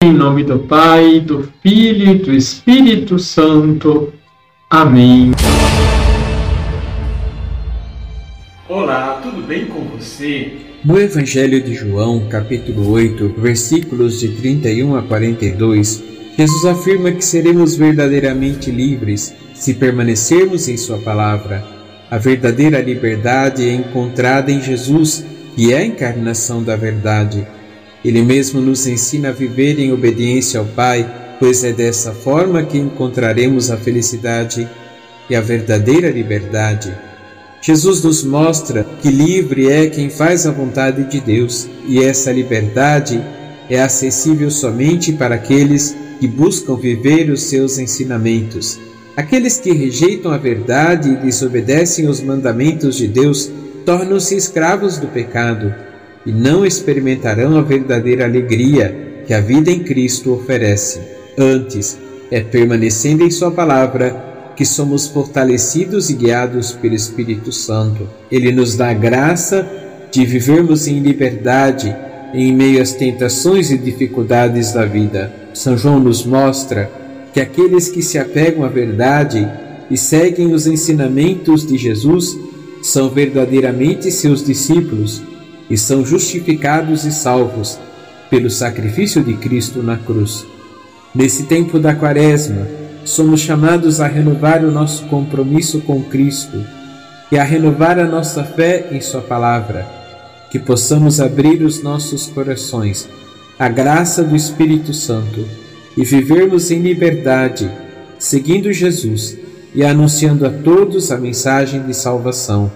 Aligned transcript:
Em 0.00 0.12
nome 0.12 0.44
do 0.44 0.60
Pai, 0.60 1.18
do 1.18 1.52
Filho 1.60 2.12
e 2.12 2.14
do 2.18 2.32
Espírito 2.32 3.18
Santo. 3.18 4.12
Amém. 4.70 5.32
Olá, 8.68 9.20
tudo 9.20 9.42
bem 9.42 9.66
com 9.66 9.80
você? 9.86 10.52
No 10.84 11.00
Evangelho 11.00 11.60
de 11.60 11.74
João, 11.74 12.28
capítulo 12.28 12.92
8, 12.92 13.34
versículos 13.38 14.20
de 14.20 14.28
31 14.28 14.94
a 14.94 15.02
42, 15.02 16.04
Jesus 16.38 16.64
afirma 16.64 17.10
que 17.10 17.24
seremos 17.24 17.74
verdadeiramente 17.74 18.70
livres 18.70 19.34
se 19.52 19.74
permanecermos 19.74 20.68
em 20.68 20.76
Sua 20.76 20.98
palavra. 20.98 21.64
A 22.08 22.18
verdadeira 22.18 22.80
liberdade 22.80 23.68
é 23.68 23.74
encontrada 23.74 24.52
em 24.52 24.62
Jesus, 24.62 25.26
que 25.56 25.72
é 25.72 25.78
a 25.78 25.84
encarnação 25.84 26.62
da 26.62 26.76
verdade. 26.76 27.44
Ele 28.04 28.22
mesmo 28.22 28.60
nos 28.60 28.86
ensina 28.86 29.30
a 29.30 29.32
viver 29.32 29.78
em 29.78 29.92
obediência 29.92 30.60
ao 30.60 30.66
Pai, 30.66 31.36
pois 31.38 31.64
é 31.64 31.72
dessa 31.72 32.12
forma 32.12 32.62
que 32.62 32.78
encontraremos 32.78 33.70
a 33.70 33.76
felicidade 33.76 34.68
e 35.28 35.34
a 35.34 35.40
verdadeira 35.40 36.10
liberdade. 36.10 36.92
Jesus 37.60 38.02
nos 38.02 38.22
mostra 38.22 38.86
que 39.02 39.10
livre 39.10 39.68
é 39.68 39.88
quem 39.88 40.08
faz 40.08 40.46
a 40.46 40.52
vontade 40.52 41.04
de 41.04 41.20
Deus, 41.20 41.68
e 41.86 42.02
essa 42.02 42.30
liberdade 42.30 43.22
é 43.68 43.80
acessível 43.80 44.50
somente 44.50 45.12
para 45.12 45.34
aqueles 45.34 45.96
que 46.20 46.28
buscam 46.28 46.76
viver 46.76 47.30
os 47.30 47.42
seus 47.42 47.78
ensinamentos. 47.78 48.78
Aqueles 49.16 49.58
que 49.58 49.72
rejeitam 49.72 50.30
a 50.30 50.38
verdade 50.38 51.10
e 51.10 51.16
desobedecem 51.16 52.06
os 52.06 52.20
mandamentos 52.20 52.96
de 52.96 53.08
Deus 53.08 53.50
tornam-se 53.84 54.36
escravos 54.36 54.98
do 54.98 55.08
pecado 55.08 55.74
e 56.28 56.30
não 56.30 56.66
experimentarão 56.66 57.56
a 57.56 57.62
verdadeira 57.62 58.26
alegria 58.26 59.22
que 59.26 59.32
a 59.32 59.40
vida 59.40 59.70
em 59.70 59.78
Cristo 59.78 60.30
oferece. 60.34 61.00
Antes, 61.38 61.98
é 62.30 62.42
permanecendo 62.42 63.24
em 63.24 63.30
Sua 63.30 63.50
palavra 63.50 64.52
que 64.54 64.66
somos 64.66 65.06
fortalecidos 65.06 66.10
e 66.10 66.12
guiados 66.12 66.72
pelo 66.72 66.94
Espírito 66.94 67.50
Santo. 67.50 68.06
Ele 68.30 68.52
nos 68.52 68.76
dá 68.76 68.90
a 68.90 68.94
graça 68.94 69.66
de 70.10 70.26
vivermos 70.26 70.86
em 70.86 71.00
liberdade 71.00 71.96
em 72.34 72.54
meio 72.54 72.82
às 72.82 72.92
tentações 72.92 73.70
e 73.70 73.78
dificuldades 73.78 74.72
da 74.72 74.84
vida. 74.84 75.32
São 75.54 75.78
João 75.78 75.98
nos 75.98 76.26
mostra 76.26 76.90
que 77.32 77.40
aqueles 77.40 77.88
que 77.88 78.02
se 78.02 78.18
apegam 78.18 78.64
à 78.64 78.68
verdade 78.68 79.48
e 79.90 79.96
seguem 79.96 80.52
os 80.52 80.66
ensinamentos 80.66 81.66
de 81.66 81.78
Jesus 81.78 82.38
são 82.82 83.08
verdadeiramente 83.08 84.12
seus 84.12 84.44
discípulos 84.44 85.22
e 85.70 85.76
são 85.76 86.04
justificados 86.04 87.04
e 87.04 87.12
salvos 87.12 87.78
pelo 88.30 88.50
sacrifício 88.50 89.22
de 89.22 89.34
Cristo 89.34 89.82
na 89.82 89.96
cruz. 89.96 90.46
Nesse 91.14 91.44
tempo 91.44 91.78
da 91.78 91.94
Quaresma, 91.94 92.66
somos 93.04 93.40
chamados 93.40 94.00
a 94.00 94.06
renovar 94.06 94.64
o 94.64 94.70
nosso 94.70 95.04
compromisso 95.06 95.80
com 95.80 96.02
Cristo 96.02 96.62
e 97.32 97.38
a 97.38 97.42
renovar 97.42 97.98
a 97.98 98.06
nossa 98.06 98.44
fé 98.44 98.88
em 98.90 99.00
Sua 99.00 99.20
palavra, 99.20 99.86
que 100.50 100.58
possamos 100.58 101.20
abrir 101.20 101.62
os 101.62 101.82
nossos 101.82 102.26
corações 102.26 103.08
à 103.58 103.68
graça 103.68 104.22
do 104.22 104.36
Espírito 104.36 104.94
Santo 104.94 105.46
e 105.96 106.04
vivermos 106.04 106.70
em 106.70 106.80
liberdade, 106.80 107.70
seguindo 108.18 108.72
Jesus 108.72 109.36
e 109.74 109.84
anunciando 109.84 110.46
a 110.46 110.50
todos 110.50 111.10
a 111.10 111.18
mensagem 111.18 111.82
de 111.82 111.94
salvação 111.94 112.70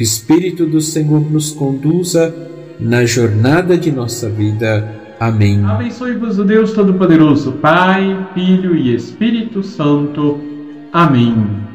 Espírito 0.00 0.66
do 0.66 0.80
Senhor 0.80 1.30
nos 1.30 1.52
conduza 1.52 2.34
na 2.80 3.04
jornada 3.04 3.76
de 3.76 3.92
nossa 3.92 4.28
vida. 4.28 5.00
Amém. 5.20 5.62
Abençoe-vos 5.64 6.38
o 6.38 6.44
Deus 6.44 6.72
Todo-Poderoso, 6.72 7.52
Pai, 7.52 8.26
Filho 8.32 8.74
e 8.74 8.94
Espírito 8.94 9.62
Santo. 9.62 10.40
Amém. 10.90 11.69